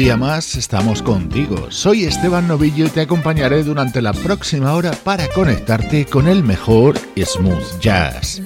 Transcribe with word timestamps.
Día 0.00 0.16
más 0.16 0.56
estamos 0.56 1.02
contigo. 1.02 1.70
Soy 1.70 2.04
Esteban 2.04 2.48
Novillo 2.48 2.86
y 2.86 2.88
te 2.88 3.02
acompañaré 3.02 3.62
durante 3.62 4.00
la 4.00 4.14
próxima 4.14 4.72
hora 4.72 4.92
para 4.92 5.28
conectarte 5.28 6.06
con 6.06 6.26
el 6.26 6.42
mejor 6.42 6.98
smooth 7.18 7.80
jazz. 7.80 8.40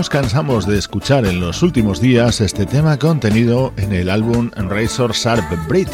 Nos 0.00 0.08
cansamos 0.08 0.66
de 0.66 0.78
escuchar 0.78 1.26
en 1.26 1.40
los 1.40 1.62
últimos 1.62 2.00
días 2.00 2.40
este 2.40 2.64
tema 2.64 2.98
contenido 2.98 3.74
en 3.76 3.92
el 3.92 4.08
álbum 4.08 4.50
Razor 4.56 5.12
Sharp 5.12 5.44
Brit, 5.68 5.90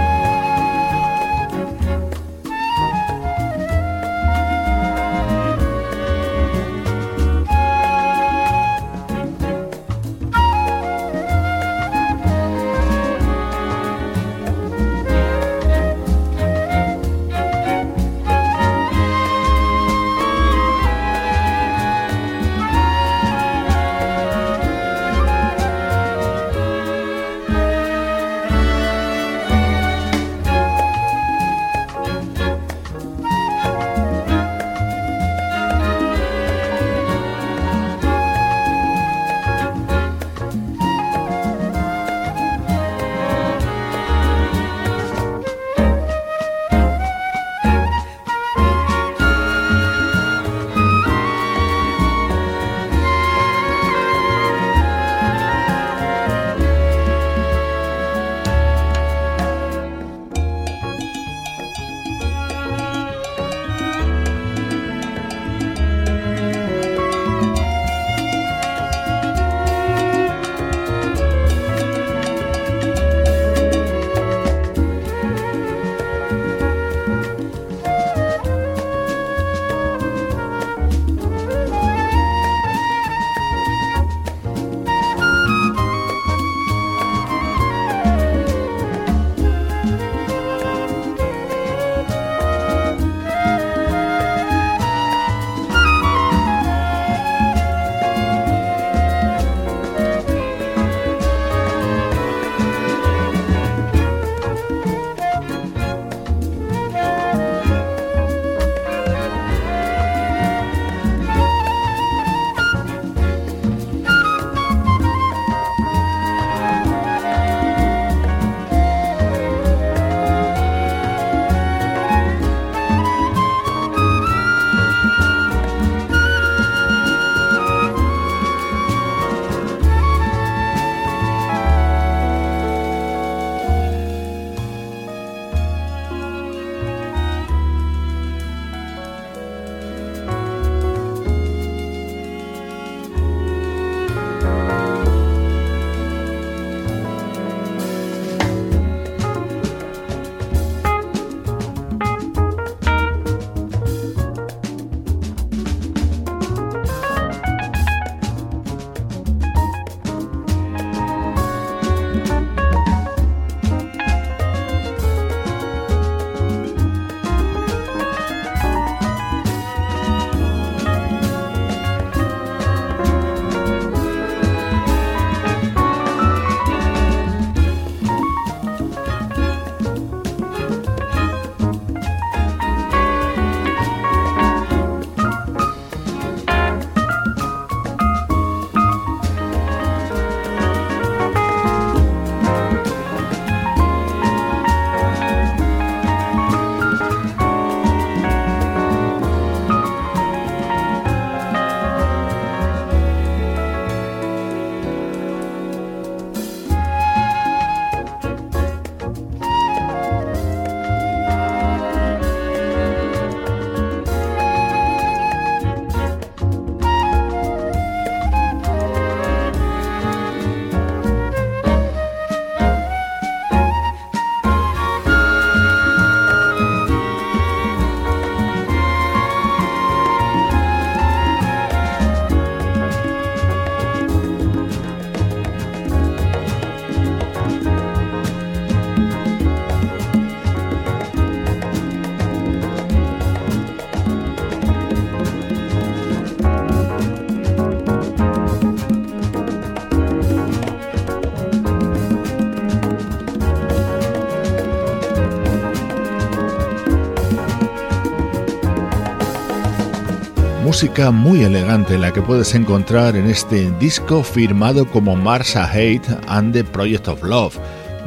Música 260.80 261.10
muy 261.10 261.42
elegante 261.42 261.98
la 261.98 262.10
que 262.10 262.22
puedes 262.22 262.54
encontrar 262.54 263.14
en 263.14 263.26
este 263.26 263.70
disco 263.72 264.22
firmado 264.22 264.90
como 264.90 265.14
Marsha 265.14 265.70
Hate 265.70 266.00
and 266.26 266.54
the 266.54 266.64
Project 266.64 267.06
of 267.08 267.22
Love. 267.22 267.58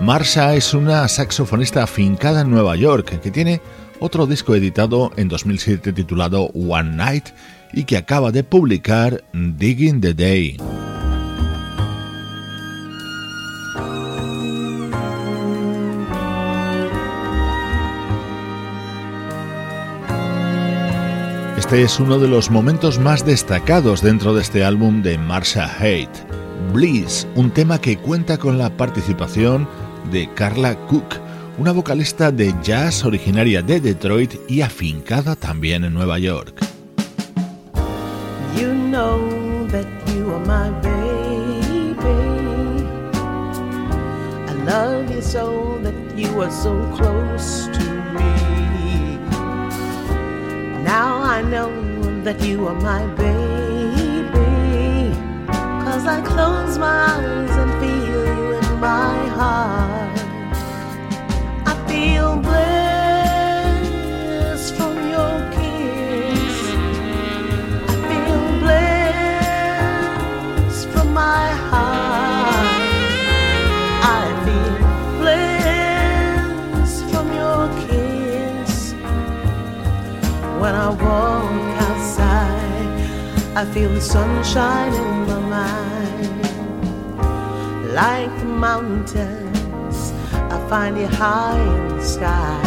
Marsha 0.02 0.56
es 0.56 0.74
una 0.74 1.08
saxofonista 1.08 1.84
afincada 1.84 2.42
en 2.42 2.50
Nueva 2.50 2.76
York 2.76 3.20
que 3.22 3.30
tiene 3.30 3.62
otro 4.00 4.26
disco 4.26 4.56
editado 4.56 5.12
en 5.18 5.28
2007 5.28 5.94
titulado 5.94 6.46
One 6.56 6.96
Night 6.96 7.26
y 7.74 7.84
que 7.84 7.96
acaba 7.96 8.32
de 8.32 8.44
publicar 8.44 9.24
Digging 9.34 10.02
the 10.02 10.16
Day. 10.16 10.58
Este 21.74 21.86
es 21.86 22.00
uno 22.00 22.20
de 22.20 22.28
los 22.28 22.52
momentos 22.52 23.00
más 23.00 23.26
destacados 23.26 24.04
dentro 24.04 24.36
de 24.36 24.44
este 24.44 24.64
álbum 24.64 25.02
de 25.02 25.18
Marsha 25.18 25.68
Hate, 25.80 26.08
Bliss, 26.72 27.28
un 27.34 27.50
tema 27.50 27.82
que 27.82 27.98
cuenta 27.98 28.38
con 28.38 28.60
la 28.60 28.78
participación 28.78 29.68
de 30.12 30.32
Carla 30.36 30.76
Cook, 30.86 31.16
una 31.58 31.72
vocalista 31.72 32.32
de 32.32 32.54
jazz 32.62 33.04
originaria 33.04 33.64
de 33.64 33.82
Detroit 33.82 34.36
y 34.48 34.62
afincada 34.62 35.36
también 35.36 35.84
en 35.84 35.96
Nueva 35.96 36.20
York. 36.20 36.64
Now 50.84 51.22
I 51.24 51.42
know 51.42 51.72
that 52.24 52.42
you 52.42 52.68
are 52.68 52.76
my 52.76 53.06
baby. 53.16 53.32
Cause 55.86 56.06
I 56.06 56.22
close 56.22 56.78
my 56.78 57.06
eyes 57.14 57.56
and 57.64 57.72
feel 57.80 58.06
you 58.12 58.54
in 58.60 58.80
my 58.80 59.18
heart. 59.40 60.20
I 61.66 61.74
feel 61.88 62.36
bliss 62.38 62.73
sunshine 84.04 84.94
in 84.94 85.26
my 85.28 85.40
mind, 85.56 86.44
like 87.94 88.30
the 88.40 88.46
mountains 88.46 90.12
I 90.34 90.58
find 90.70 90.98
you 90.98 91.08
high 91.08 91.58
in 91.58 91.88
the 91.96 92.04
sky. 92.04 92.60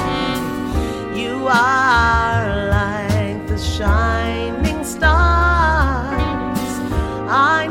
You 1.14 1.47
are 1.47 2.71
like 2.71 3.47
the 3.47 3.59
shining 3.59 4.83
stars. 4.83 6.71
I 7.28 7.69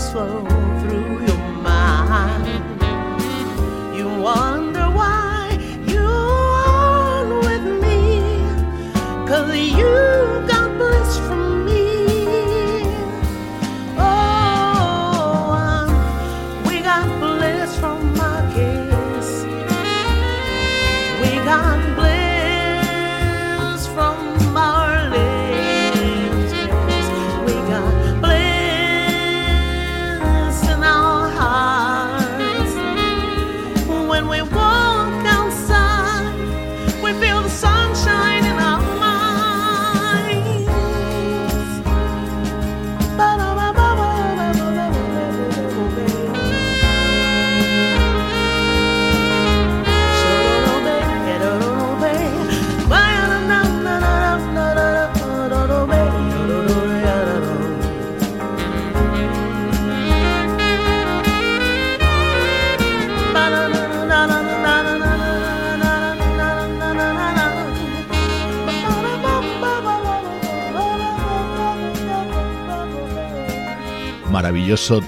thoughts 0.00 0.12
flow 0.12 0.44
through 0.80 1.26
your 1.26 1.38
mind. 1.62 2.69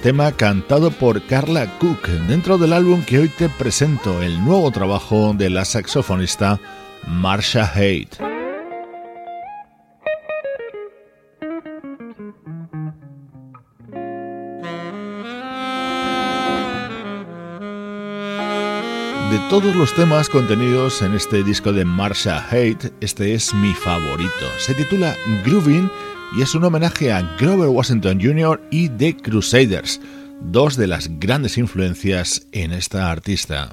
Tema 0.03 0.33
cantado 0.33 0.91
por 0.91 1.23
Carla 1.23 1.79
Cook 1.79 2.09
dentro 2.27 2.59
del 2.59 2.73
álbum 2.73 3.05
que 3.05 3.21
hoy 3.21 3.29
te 3.29 3.49
presento, 3.49 4.21
el 4.21 4.45
nuevo 4.45 4.69
trabajo 4.73 5.35
de 5.35 5.51
la 5.51 5.65
saxofonista 5.65 6.59
Marsha 7.07 7.71
Haight. 7.73 8.17
De 19.31 19.39
todos 19.49 19.77
los 19.77 19.95
temas 19.95 20.29
contenidos 20.29 21.03
en 21.03 21.15
este 21.15 21.45
disco 21.45 21.73
de 21.73 21.85
Marsha 21.85 22.45
Haight, 22.51 22.87
este 23.01 23.35
es 23.35 23.55
mi 23.55 23.73
favorito. 23.75 24.47
Se 24.59 24.75
titula 24.75 25.15
Grooving 25.45 25.89
y 26.37 26.43
es 26.43 26.55
un 26.55 26.65
homenaje 26.65 27.13
a 27.13 27.23
Grover 27.39 27.69
Washington 27.69 28.19
Jr. 28.21 28.61
y 28.71 28.89
The 28.89 29.17
Crusaders, 29.17 30.01
dos 30.41 30.77
de 30.77 30.87
las 30.87 31.09
grandes 31.19 31.59
influencias 31.59 32.47
en 32.53 32.73
esta 32.73 33.11
artista. 33.11 33.71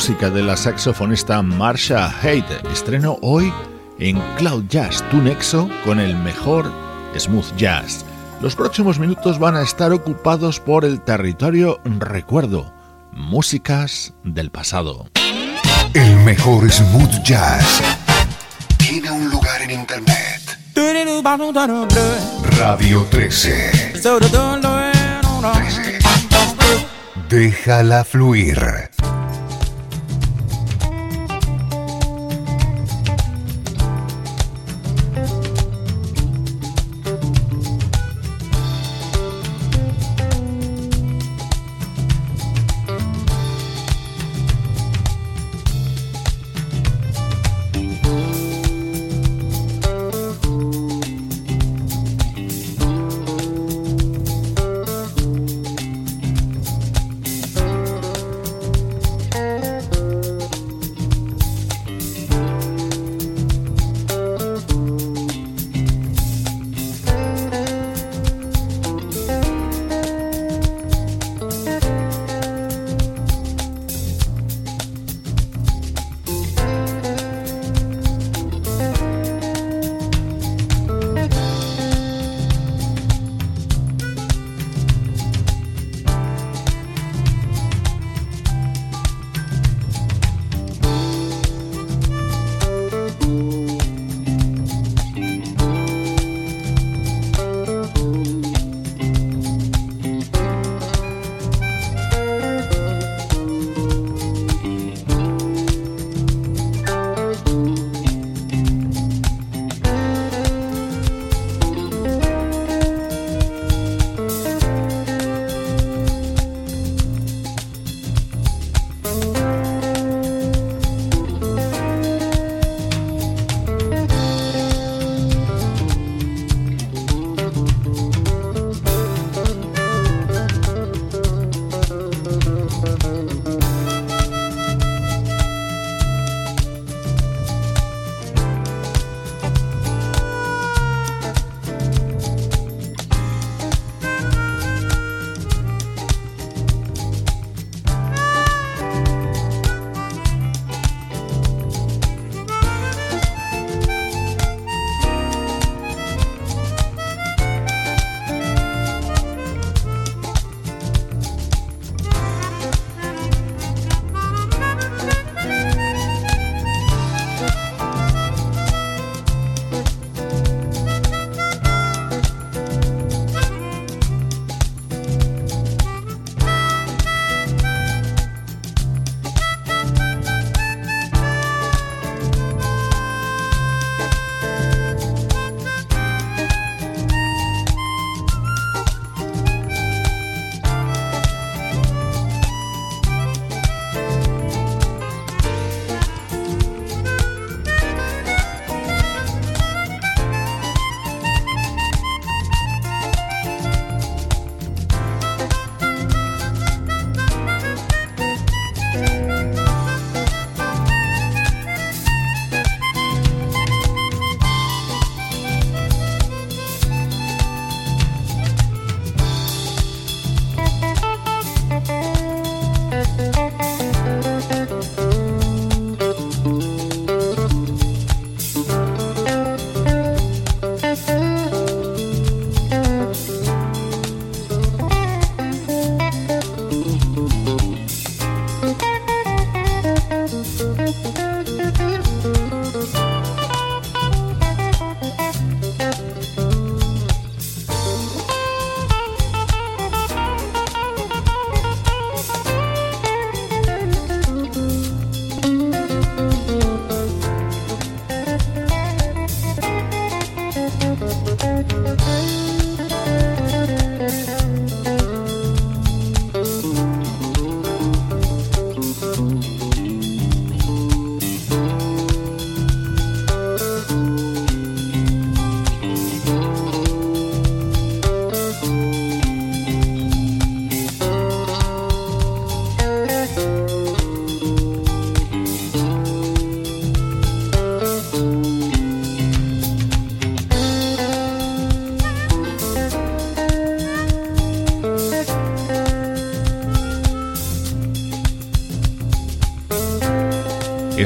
Música 0.00 0.30
de 0.30 0.42
la 0.42 0.56
saxofonista 0.56 1.42
Marsha 1.42 2.10
Haidt. 2.22 2.50
Estreno 2.72 3.18
hoy 3.20 3.52
en 3.98 4.18
Cloud 4.38 4.64
Jazz, 4.66 5.04
tu 5.10 5.18
nexo 5.18 5.68
con 5.84 6.00
el 6.00 6.16
mejor 6.16 6.72
smooth 7.18 7.54
jazz. 7.54 8.06
Los 8.40 8.56
próximos 8.56 8.98
minutos 8.98 9.38
van 9.38 9.56
a 9.56 9.60
estar 9.60 9.92
ocupados 9.92 10.58
por 10.58 10.86
el 10.86 11.02
territorio 11.02 11.82
recuerdo, 11.84 12.72
músicas 13.12 14.14
del 14.24 14.50
pasado. 14.50 15.10
El 15.92 16.16
mejor 16.20 16.72
smooth 16.72 17.22
jazz 17.22 17.82
tiene 18.78 19.10
un 19.10 19.28
lugar 19.28 19.60
en 19.60 19.72
internet. 19.72 20.40
Radio 22.58 23.04
13. 23.10 24.00
13. 24.00 25.98
Déjala 27.28 28.02
fluir. 28.02 28.89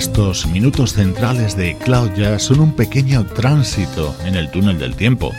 Estos 0.04 0.46
minutos 0.46 0.92
centrales 0.92 1.56
de 1.56 1.78
Cloud 1.78 2.10
Jazz 2.14 2.42
son 2.42 2.60
un 2.60 2.76
pequeño 2.76 3.24
tránsito 3.24 4.14
en 4.26 4.34
el 4.34 4.50
túnel 4.50 4.78
del 4.78 4.96
tiempo 4.96 5.32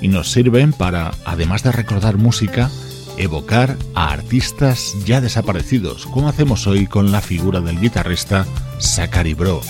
y 0.00 0.08
nos 0.08 0.32
sirven 0.32 0.72
para, 0.72 1.12
además 1.24 1.62
de 1.62 1.70
recordar 1.70 2.16
música, 2.16 2.68
evocar 3.16 3.76
a 3.94 4.10
artistas 4.10 4.96
ya 5.06 5.20
desaparecidos, 5.20 6.06
como 6.06 6.28
hacemos 6.28 6.66
hoy 6.66 6.88
con 6.88 7.12
la 7.12 7.20
figura 7.20 7.60
del 7.60 7.80
guitarrista 7.80 8.44
Zachary 8.80 9.34
Bro. 9.34 9.60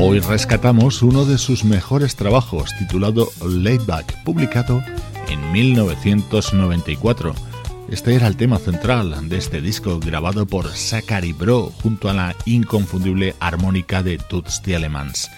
Hoy 0.00 0.18
rescatamos 0.18 1.02
uno 1.02 1.26
de 1.26 1.38
sus 1.38 1.62
mejores 1.62 2.16
trabajos 2.16 2.72
titulado 2.76 3.30
Laidback, 3.40 4.24
publicado 4.24 4.82
en 5.28 5.52
1994. 5.52 7.51
Este 7.92 8.14
era 8.14 8.26
el 8.26 8.38
tema 8.38 8.56
central 8.56 9.28
de 9.28 9.36
este 9.36 9.60
disco 9.60 10.00
grabado 10.00 10.46
por 10.46 10.66
Zachary 10.66 11.34
Bro 11.34 11.70
junto 11.82 12.08
a 12.08 12.14
la 12.14 12.34
inconfundible 12.46 13.34
armónica 13.38 14.02
de 14.02 14.16
Toots 14.16 14.62
Thielemans. 14.62 15.30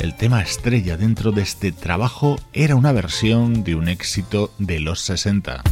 El 0.00 0.16
tema 0.16 0.42
estrella 0.42 0.96
dentro 0.96 1.30
de 1.30 1.42
este 1.42 1.70
trabajo 1.70 2.36
era 2.52 2.74
una 2.74 2.90
versión 2.90 3.62
de 3.62 3.76
un 3.76 3.86
éxito 3.86 4.52
de 4.58 4.80
los 4.80 5.02
60. 5.02 5.62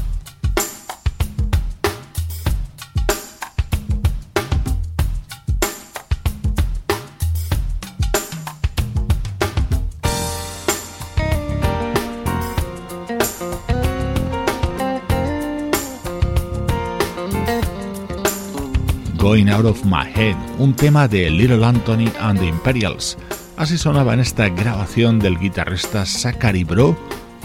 Going 19.32 19.48
Out 19.48 19.64
of 19.64 19.82
My 19.86 20.04
Head, 20.14 20.36
un 20.58 20.74
tema 20.74 21.08
de 21.08 21.30
Little 21.30 21.64
Anthony 21.64 22.12
and 22.20 22.38
the 22.38 22.46
Imperials. 22.46 23.16
Así 23.56 23.78
sonaba 23.78 24.12
en 24.12 24.20
esta 24.20 24.50
grabación 24.50 25.18
del 25.20 25.38
guitarrista 25.38 26.04
Zachary 26.04 26.64
Bro 26.64 26.94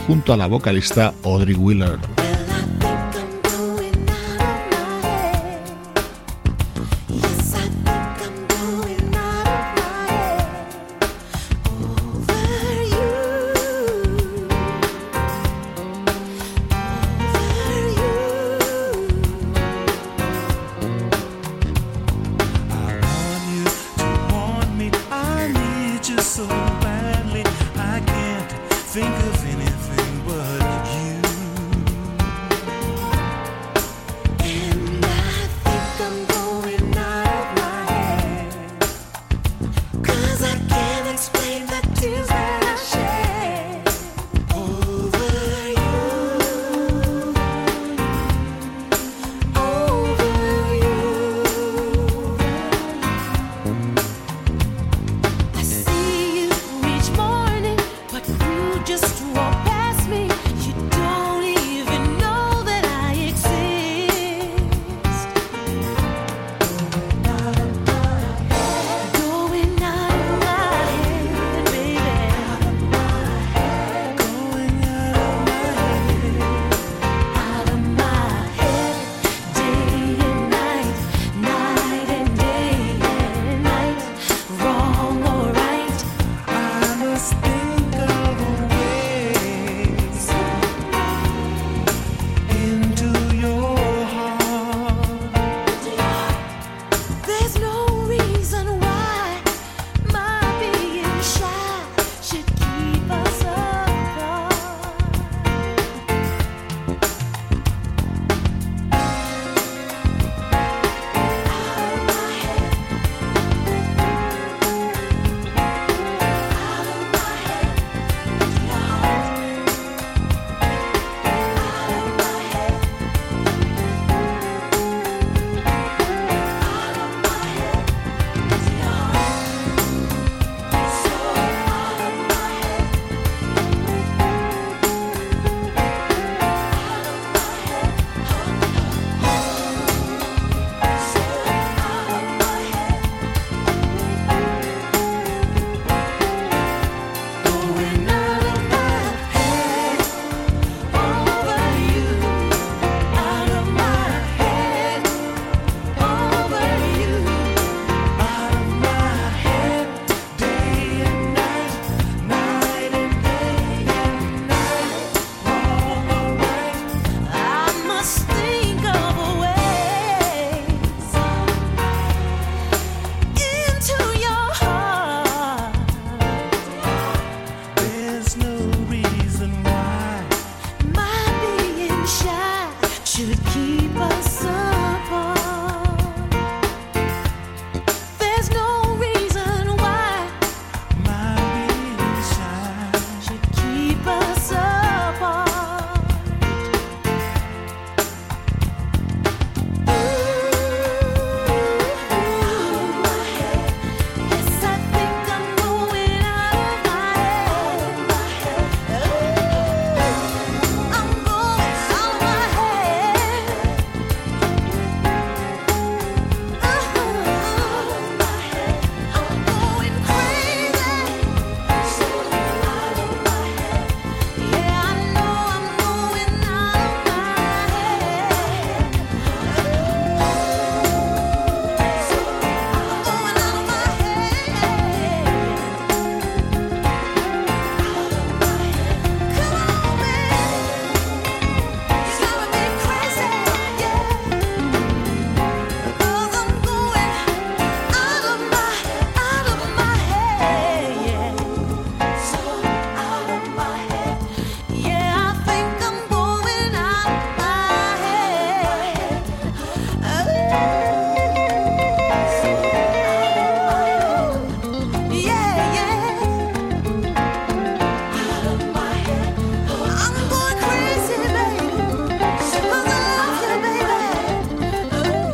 junto 0.05 0.33
a 0.33 0.37
la 0.37 0.47
vocalista 0.47 1.13
Audrey 1.23 1.55
Wheeler. 1.55 2.26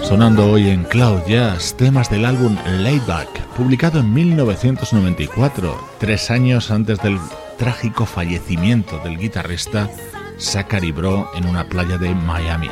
Sonando 0.03 0.51
hoy 0.51 0.69
en 0.69 0.83
Cloud 0.83 1.21
Jazz 1.27 1.75
temas 1.77 2.09
del 2.09 2.25
álbum 2.25 2.57
Layback, 2.65 3.41
publicado 3.55 4.01
en 4.01 4.13
1994, 4.13 5.89
tres 5.97 6.29
años 6.29 6.71
antes 6.71 6.99
del 6.99 7.17
trágico 7.57 8.05
fallecimiento 8.05 8.99
del 8.99 9.17
guitarrista 9.17 9.89
Zachary 10.37 10.91
Bro 10.91 11.31
en 11.35 11.47
una 11.47 11.63
playa 11.69 11.97
de 11.97 12.13
Miami. 12.13 12.69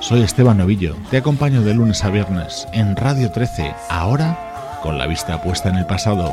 Soy 0.00 0.22
Esteban 0.22 0.58
Novillo, 0.58 0.96
te 1.10 1.16
acompaño 1.16 1.62
de 1.62 1.74
lunes 1.74 2.04
a 2.04 2.10
viernes 2.10 2.68
en 2.72 2.94
Radio 2.94 3.32
13, 3.32 3.74
ahora 3.90 4.78
con 4.82 4.96
la 4.96 5.06
vista 5.08 5.42
puesta 5.42 5.70
en 5.70 5.76
el 5.76 5.86
pasado. 5.86 6.30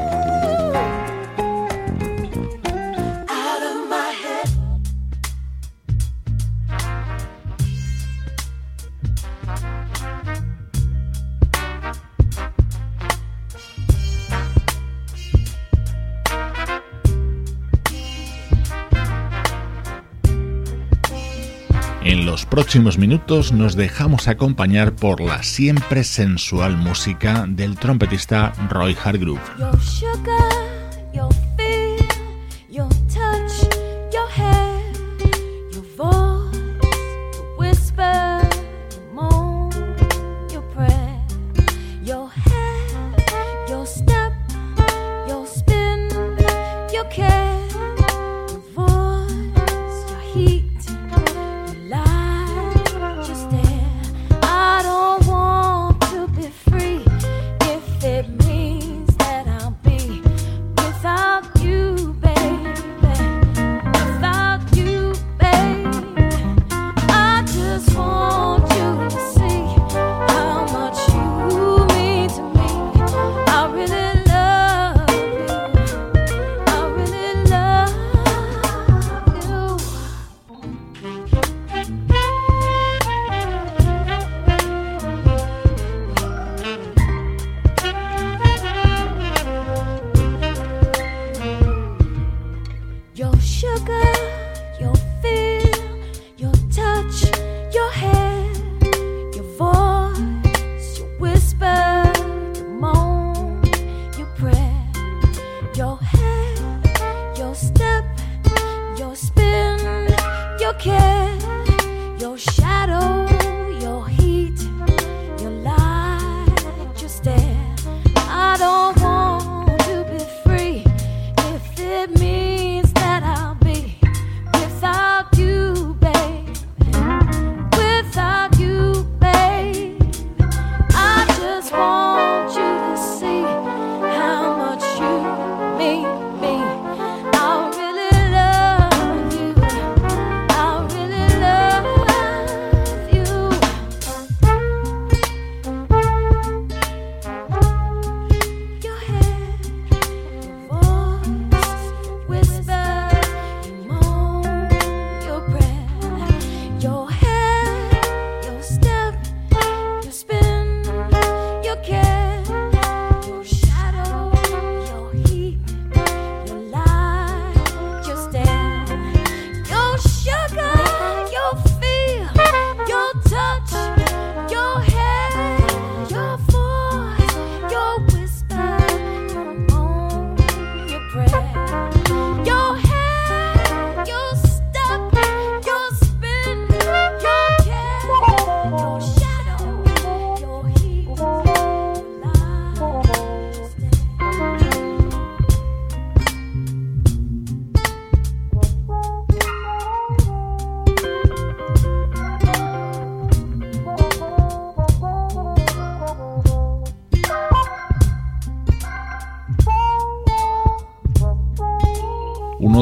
Próximos 22.52 22.98
minutos 22.98 23.54
nos 23.54 23.78
dejamos 23.78 24.28
acompañar 24.28 24.94
por 24.94 25.22
la 25.22 25.42
siempre 25.42 26.04
sensual 26.04 26.76
música 26.76 27.46
del 27.48 27.78
trompetista 27.78 28.52
Roy 28.70 28.96
Hargrove. 29.02 29.40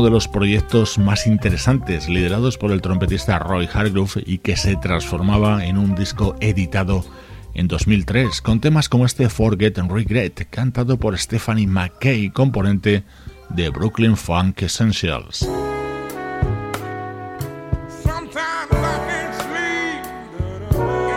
Los 0.08 0.30
proyectos 0.30 0.98
más 0.98 1.28
interesantes 1.28 2.08
liderados 2.08 2.58
por 2.58 2.72
el 2.72 2.82
trompetista 2.82 3.40
Roy 3.40 3.68
Hargrove 3.72 4.24
y 4.26 4.38
que 4.38 4.56
se 4.56 4.78
transformaba 4.78 5.66
en 5.66 5.78
un 5.78 5.96
disco 5.96 6.36
editado 6.40 7.04
en 7.54 7.68
2003 7.68 8.42
con 8.42 8.62
temas 8.62 8.88
como 8.88 9.06
este 9.06 9.28
Forget 9.28 9.78
and 9.80 9.92
Regret 9.92 10.48
cantado 10.50 10.98
por 10.98 11.18
Stephanie 11.18 11.68
McKay, 11.68 12.30
componente 12.30 13.04
de 13.50 13.70
Brooklyn 13.70 14.16
Funk 14.16 14.62
Essentials. 14.62 15.46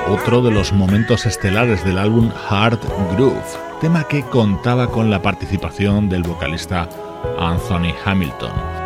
Otro 0.09 0.42
de 0.42 0.51
los 0.51 0.73
momentos 0.73 1.27
estelares 1.27 1.85
del 1.85 1.99
álbum 1.99 2.31
Hard 2.49 2.81
Groove, 3.14 3.40
tema 3.81 4.09
que 4.09 4.23
contaba 4.23 4.90
con 4.90 5.11
la 5.11 5.23
participación 5.23 6.09
del 6.09 6.23
vocalista 6.23 6.88
Anthony 7.39 7.93
Hamilton. 7.93 8.82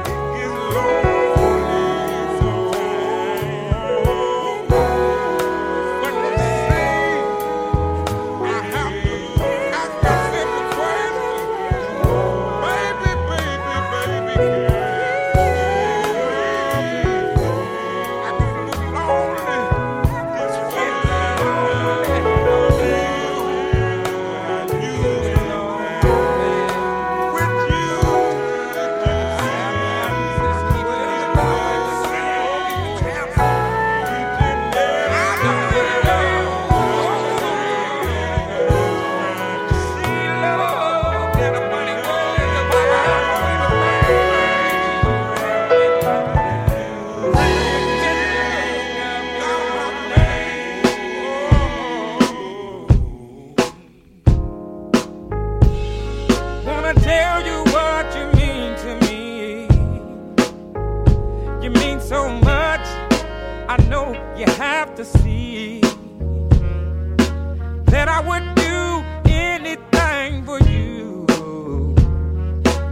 I 68.17 68.21
would 68.21 68.55
do 68.55 69.05
anything 69.31 70.43
for 70.47 70.59
you. 70.61 71.27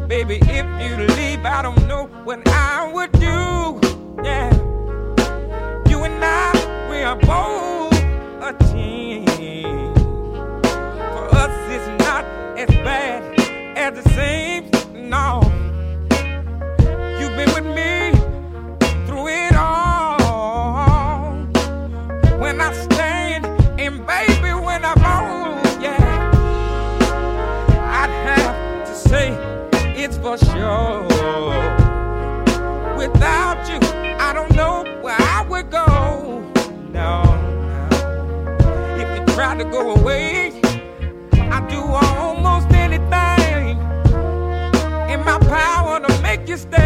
Baby, 0.06 0.38
if 0.42 0.66
you 0.82 1.06
leave, 1.16 1.46
I 1.46 1.62
don't 1.62 1.88
know 1.88 2.08
what 2.24 2.46
I 2.46 2.92
would 2.92 3.10
do. 3.12 3.80
Yeah. 4.22 4.52
You 5.88 6.04
and 6.04 6.22
I, 6.22 6.52
we 6.90 6.98
are 7.04 7.16
both 7.16 7.94
a 8.42 8.52
team. 8.70 9.24
For 11.14 11.24
us, 11.42 11.54
it's 11.72 11.88
not 12.04 12.26
as 12.58 12.68
bad 12.84 13.13
biggest 46.54 46.70
thing. 46.70 46.83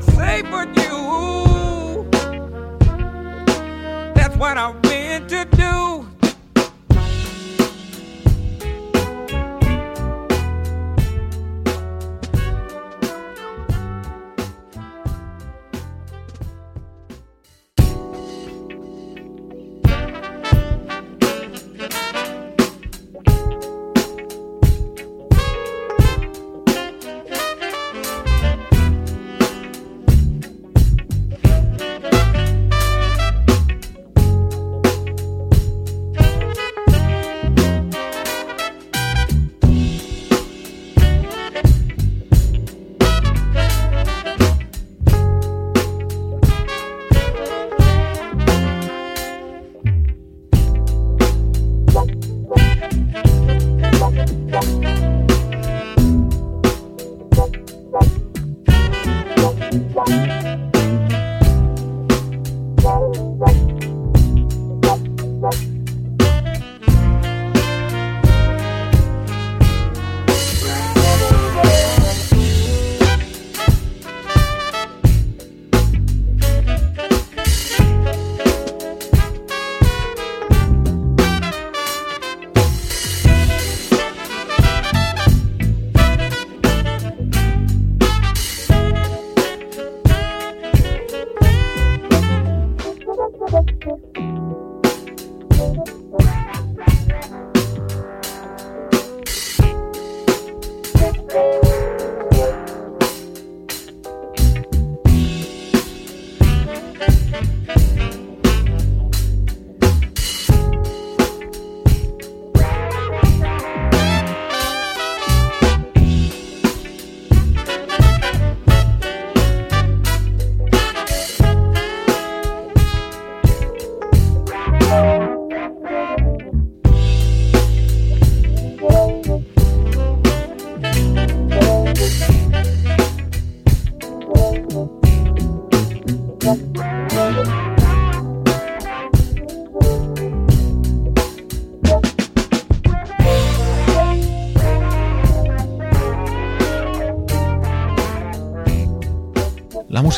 Say 0.00 0.42
for 0.42 0.64
you. 0.64 2.08
That's 4.14 4.36
what 4.36 4.56
I 4.56 4.70
went 4.84 5.28
to 5.30 5.44
do. 5.44 6.17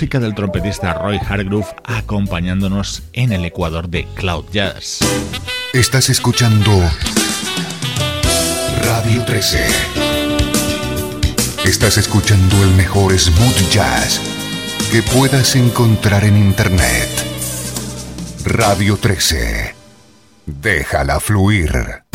Música 0.01 0.19
del 0.19 0.35
trompetista 0.35 0.95
Roy 0.95 1.19
Hargrove 1.19 1.67
acompañándonos 1.85 3.03
en 3.13 3.35
el 3.35 3.45
Ecuador 3.45 3.91
de 3.91 4.07
Cloud 4.15 4.47
Jazz. 4.51 5.01
Estás 5.75 6.09
escuchando 6.09 6.73
Radio 8.83 9.23
13. 9.27 9.67
Estás 11.67 11.99
escuchando 11.99 12.57
el 12.63 12.71
mejor 12.77 13.13
smooth 13.13 13.71
jazz 13.71 14.23
que 14.91 15.03
puedas 15.03 15.55
encontrar 15.55 16.25
en 16.25 16.39
Internet. 16.39 17.11
Radio 18.47 18.97
13. 18.97 19.75
Déjala 20.47 21.21
fluir. 21.21 22.10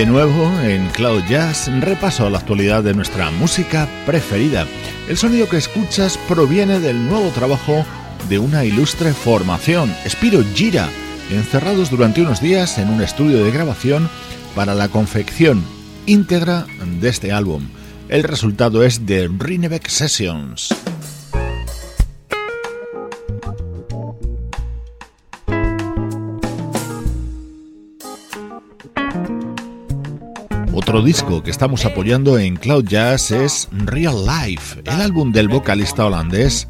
De 0.00 0.06
nuevo 0.06 0.58
en 0.62 0.88
Cloud 0.88 1.24
Jazz 1.28 1.70
repaso 1.80 2.26
a 2.26 2.30
la 2.30 2.38
actualidad 2.38 2.82
de 2.82 2.94
nuestra 2.94 3.30
música 3.30 3.86
preferida. 4.06 4.66
El 5.10 5.18
sonido 5.18 5.46
que 5.46 5.58
escuchas 5.58 6.18
proviene 6.26 6.80
del 6.80 7.06
nuevo 7.06 7.28
trabajo 7.28 7.84
de 8.26 8.38
una 8.38 8.64
ilustre 8.64 9.12
formación, 9.12 9.94
Spiro 10.08 10.42
Gira, 10.54 10.88
encerrados 11.30 11.90
durante 11.90 12.22
unos 12.22 12.40
días 12.40 12.78
en 12.78 12.88
un 12.88 13.02
estudio 13.02 13.44
de 13.44 13.50
grabación 13.50 14.08
para 14.54 14.74
la 14.74 14.88
confección 14.88 15.62
íntegra 16.06 16.64
de 16.98 17.08
este 17.10 17.30
álbum. 17.30 17.68
El 18.08 18.22
resultado 18.22 18.82
es 18.82 19.04
The 19.04 19.28
Rinebeck 19.28 19.86
Sessions. 19.86 20.79
Otro 30.90 31.04
disco 31.04 31.40
que 31.40 31.52
estamos 31.52 31.84
apoyando 31.84 32.36
en 32.36 32.56
Cloud 32.56 32.84
Jazz 32.84 33.30
es 33.30 33.68
Real 33.70 34.26
Life, 34.26 34.82
el 34.84 35.00
álbum 35.00 35.30
del 35.30 35.46
vocalista 35.46 36.04
holandés 36.04 36.66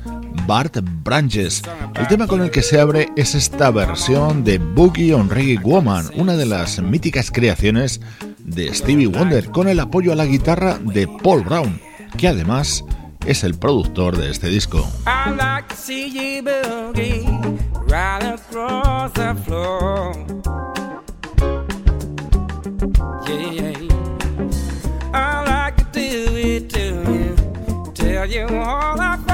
Bart 0.46 0.76
Branches. 1.02 1.62
El 1.94 2.06
tema 2.06 2.26
con 2.26 2.42
el 2.42 2.50
que 2.50 2.60
se 2.60 2.78
abre 2.78 3.08
es 3.16 3.34
esta 3.34 3.70
versión 3.70 4.44
de 4.44 4.58
Boogie 4.58 5.14
on 5.14 5.30
Reggae 5.30 5.56
Woman, 5.62 6.10
una 6.16 6.36
de 6.36 6.44
las 6.44 6.82
míticas 6.82 7.30
creaciones 7.30 8.02
de 8.40 8.74
Stevie 8.74 9.06
Wonder, 9.06 9.50
con 9.50 9.68
el 9.68 9.80
apoyo 9.80 10.12
a 10.12 10.16
la 10.16 10.26
guitarra 10.26 10.78
de 10.78 11.08
Paul 11.08 11.42
Brown, 11.42 11.80
que 12.18 12.28
además 12.28 12.84
es 13.24 13.42
el 13.42 13.54
productor 13.54 14.18
de 14.18 14.30
este 14.30 14.50
disco. 14.50 14.86
Tell 28.20 28.30
you 28.30 28.46
all 28.48 29.00
I 29.00 29.29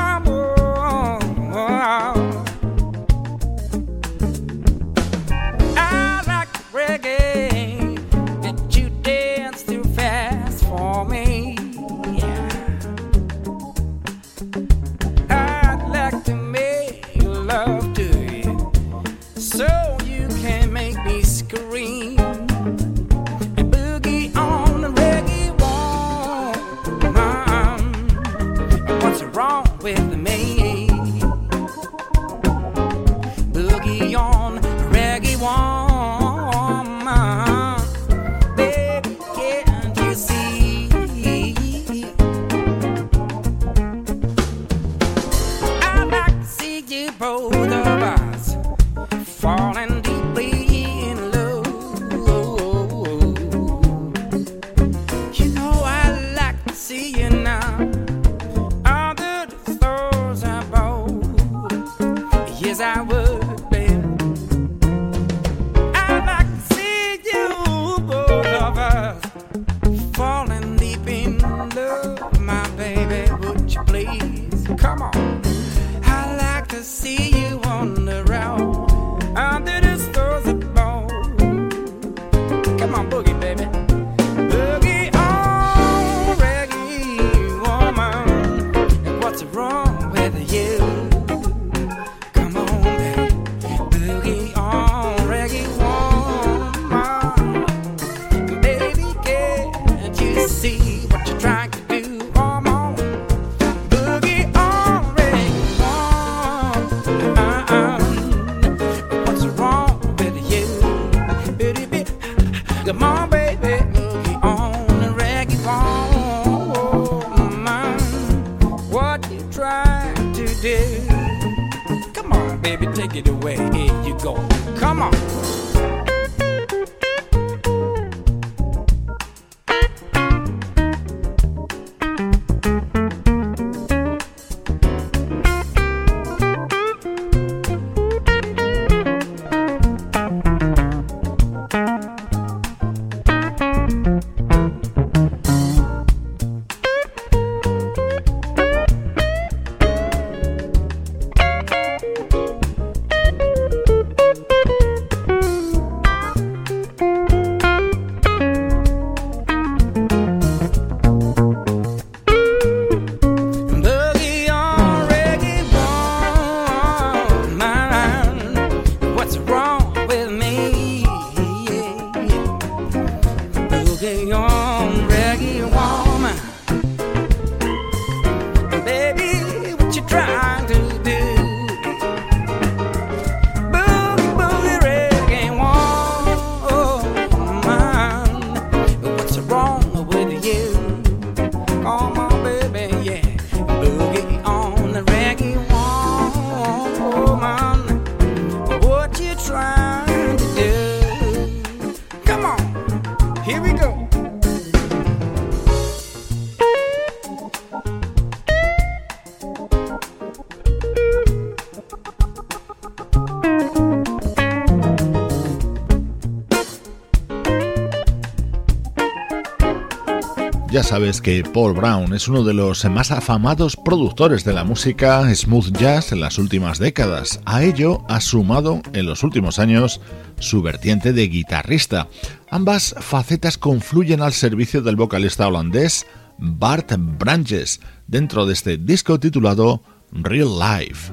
sabes 220.87 221.21
que 221.21 221.43
Paul 221.43 221.75
Brown 221.75 222.15
es 222.15 222.29
uno 222.29 222.45
de 222.45 222.55
los 222.55 222.85
más 222.85 223.11
afamados 223.11 223.75
productores 223.75 224.45
de 224.45 224.53
la 224.53 224.63
música 224.63 225.35
smooth 225.35 225.77
jazz 225.77 226.13
en 226.13 226.21
las 226.21 226.39
últimas 226.39 226.79
décadas. 226.79 227.41
A 227.45 227.65
ello 227.65 228.05
ha 228.09 228.21
sumado 228.21 228.81
en 228.93 229.05
los 229.05 229.25
últimos 229.25 229.59
años 229.59 230.01
su 230.39 230.63
vertiente 230.63 231.13
de 231.13 231.27
guitarrista. 231.27 232.07
Ambas 232.51 232.95
facetas 233.01 233.59
confluyen 233.59 234.23
al 234.23 234.33
servicio 234.33 234.81
del 234.81 234.95
vocalista 234.95 235.49
holandés 235.49 236.07
Bart 236.39 236.93
Branches 236.97 237.81
dentro 238.07 238.47
de 238.47 238.53
este 238.53 238.77
disco 238.77 239.19
titulado 239.19 239.83
Real 240.13 240.51
Life. 240.57 241.13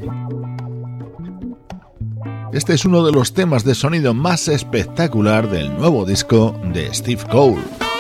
Este 2.54 2.76
es 2.76 2.86
uno 2.86 3.04
de 3.04 3.12
los 3.12 3.34
temas 3.34 3.64
de 3.64 3.74
sonido 3.74 4.14
más 4.14 4.48
espectacular 4.50 5.50
del 5.50 5.76
nuevo 5.76 6.06
disco 6.06 6.56
de 6.74 6.94
Steve 6.94 7.24
Cole. 7.32 7.93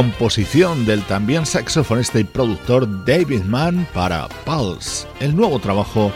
Composición 0.00 0.86
del 0.86 1.02
también 1.02 1.44
saxofonista 1.44 2.18
y 2.18 2.24
productor 2.24 3.04
David 3.04 3.42
Mann 3.42 3.86
para 3.92 4.30
Pulse, 4.46 5.06
el 5.20 5.36
nuevo 5.36 5.58
trabajo 5.58 6.10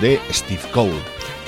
de 0.00 0.18
Steve 0.32 0.62
Cole. 0.72 0.98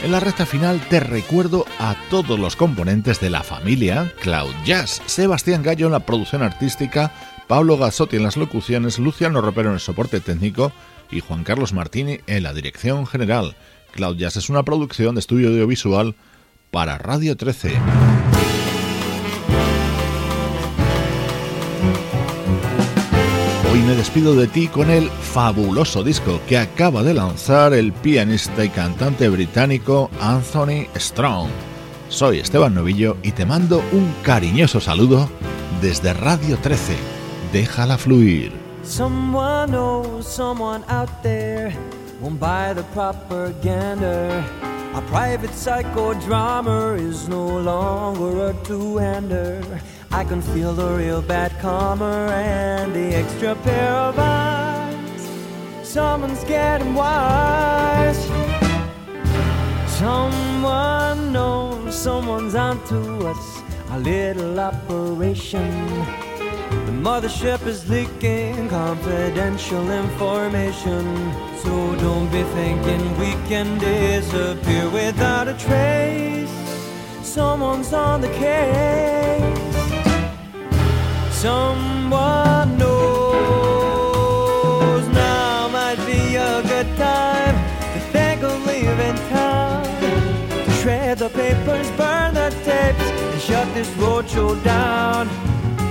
En 0.05 0.13
la 0.13 0.21
recta 0.21 0.45
final 0.45 0.79
te 0.91 1.01
recuerdo 1.01 1.65
a 1.79 1.97
todos 2.11 2.39
los 2.39 2.55
componentes 2.55 3.19
de 3.19 3.31
la 3.31 3.43
familia 3.43 4.13
Cloud 4.21 4.53
Jazz, 4.63 5.01
Sebastián 5.07 5.63
Gallo 5.63 5.87
en 5.87 5.93
la 5.93 6.05
producción 6.05 6.43
artística, 6.43 7.15
Pablo 7.49 7.79
Gazzotti 7.79 8.17
en 8.17 8.25
las 8.25 8.37
locuciones, 8.37 8.99
Luciano 8.99 9.41
Ropero 9.41 9.71
en 9.71 9.77
el 9.77 9.81
soporte 9.81 10.21
técnico 10.21 10.73
y 11.11 11.21
Juan 11.21 11.45
Carlos 11.45 11.73
Martini 11.73 12.19
en 12.27 12.43
la 12.43 12.53
dirección 12.53 13.07
general. 13.07 13.57
Cloud 13.93 14.19
Jazz 14.19 14.37
es 14.37 14.51
una 14.51 14.65
producción 14.65 15.15
de 15.15 15.21
estudio 15.21 15.49
audiovisual 15.49 16.15
para 16.71 16.99
Radio 16.99 17.39
13. 17.39 17.73
Me 23.91 23.97
despido 23.97 24.37
de 24.37 24.47
ti 24.47 24.69
con 24.69 24.89
el 24.89 25.11
fabuloso 25.11 26.05
disco 26.05 26.41
que 26.47 26.57
acaba 26.57 27.03
de 27.03 27.13
lanzar 27.13 27.75
el 27.75 27.93
pianista 27.93 28.65
y 28.65 28.69
cantante 28.69 29.29
británico 29.29 30.11
Anthony 30.21 30.87
Strong. 30.97 31.49
Soy 32.09 32.39
Esteban 32.39 32.73
Novillo 32.73 33.17
y 33.25 33.33
te 33.33 33.45
mando 33.45 33.83
un 33.91 34.15
cariñoso 34.23 34.81
saludo 34.81 35.29
desde 35.83 36.13
Radio 36.13 36.57
13. 36.59 36.95
Déjala 37.53 37.99
fluir. 37.99 38.53
Knows 38.85 40.25
someone 40.25 40.85
out 40.89 41.11
there 41.25 41.75
won't 42.21 42.39
buy 42.39 42.73
the 42.73 42.85
propaganda. 42.95 44.45
A 44.95 45.03
private 45.11 45.51
psychodrama 45.51 46.97
is 46.97 47.29
no 47.29 47.59
longer 47.59 48.51
a 48.51 48.55
two-hander. 48.63 49.65
I 50.13 50.25
can 50.25 50.43
feel 50.43 50.75
the 50.75 50.93
real 50.97 51.23
bad 51.23 51.57
karma 51.61 52.33
and 52.35 52.93
the 52.93 53.15
extra 53.15 53.55
pair 53.55 53.93
of 53.93 54.19
eyes. 54.19 55.89
Someone's 55.89 56.43
getting 56.45 56.95
wise. 56.95 58.19
Someone 59.87 61.33
knows 61.33 61.95
someone's 61.95 62.57
onto 62.57 63.25
us. 63.25 63.63
A 63.91 64.01
little 64.01 64.59
operation. 64.59 65.71
The 66.87 66.93
mothership 67.09 67.65
is 67.67 67.89
leaking 67.89 68.69
confidential 68.69 69.91
information. 69.93 71.05
So 71.63 71.95
don't 71.97 72.31
be 72.33 72.43
thinking 72.59 73.17
we 73.17 73.31
can 73.49 73.79
disappear 73.79 74.91
without 74.91 75.47
a 75.47 75.55
trace. 75.55 76.51
Someone's 77.23 77.93
on 77.93 78.21
the 78.21 78.29
case. 78.31 79.70
Someone 81.41 82.77
knows 82.77 83.09
now 85.09 85.69
might 85.69 85.97
be 86.05 86.37
a 86.37 86.63
good 86.63 86.87
time 86.99 87.55
to 87.95 88.01
think 88.13 88.43
of 88.43 88.67
leaving 88.67 89.17
town. 89.31 89.87
To 90.67 90.71
shred 90.83 91.17
the 91.17 91.31
papers, 91.31 91.91
burn 91.93 92.35
the 92.35 92.51
tapes, 92.63 93.01
and 93.33 93.41
shut 93.41 93.73
this 93.73 93.89
roadshow 93.93 94.63
down. 94.63 95.31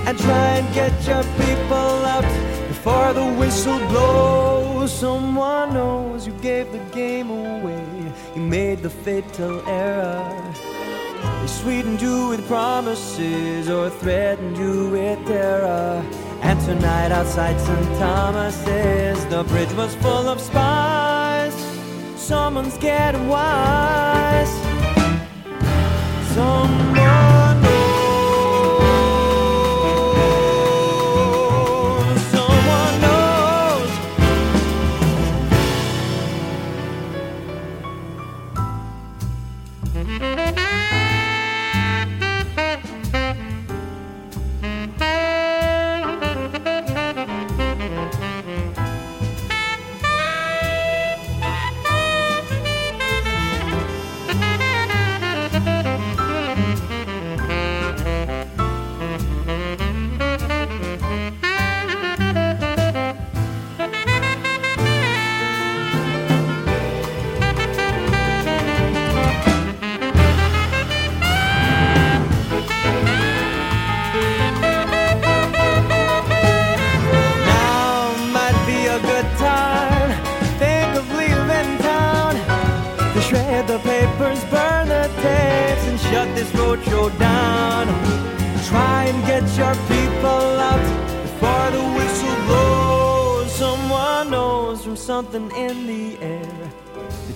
And 0.06 0.16
try 0.20 0.58
and 0.58 0.72
get 0.72 0.92
your 1.04 1.24
people 1.44 2.04
out 2.14 2.22
before 2.68 3.12
the 3.12 3.26
whistle 3.32 3.80
blows. 3.88 4.92
Someone 4.92 5.74
knows 5.74 6.28
you 6.28 6.32
gave 6.34 6.70
the 6.70 6.78
game 6.94 7.28
away, 7.28 7.84
you 8.36 8.42
made 8.42 8.82
the 8.82 8.90
fatal 8.90 9.60
error. 9.66 10.49
Sweetened 11.62 12.00
you 12.00 12.28
with 12.28 12.46
promises 12.48 13.68
or 13.68 13.90
threatened 13.90 14.56
you 14.56 14.88
with 14.88 15.26
terror. 15.26 16.02
And 16.40 16.58
tonight 16.60 17.12
outside 17.12 17.60
St. 17.60 17.98
Thomas's, 17.98 19.26
the 19.26 19.44
bridge 19.44 19.72
was 19.74 19.94
full 19.96 20.26
of 20.26 20.40
spies. 20.40 21.54
Someone's 22.16 22.78
getting 22.78 23.28
wise. 23.28 24.50
Someone. 26.34 27.29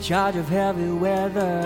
Charge 0.04 0.36
of 0.36 0.46
heavy 0.50 0.90
weather. 0.90 1.62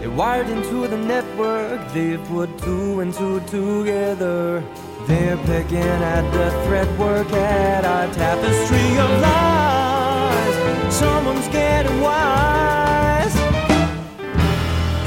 They 0.00 0.08
wired 0.08 0.48
into 0.48 0.88
the 0.88 0.96
network, 0.96 1.80
they 1.92 2.16
put 2.16 2.58
two 2.58 2.98
and 2.98 3.14
two 3.14 3.38
together. 3.46 4.64
They're 5.06 5.36
picking 5.36 5.78
at 5.78 6.28
the 6.32 6.50
thread 6.64 6.88
work 6.98 7.30
at 7.32 7.84
our 7.84 8.12
tapestry 8.12 8.98
of 8.98 9.10
lies. 9.22 10.92
Someone's 10.92 11.46
getting 11.48 12.00
wise. 12.00 13.32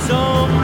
Someone. 0.08 0.64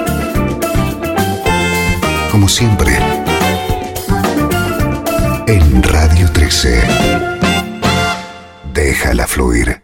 Como 2.31 2.47
siempre, 2.47 2.97
en 5.47 5.83
Radio 5.83 6.31
13. 6.31 6.81
Déjala 8.73 9.27
fluir. 9.27 9.81